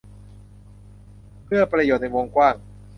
[1.45, 2.55] เพื่อประโยชน์ในวงกว้าง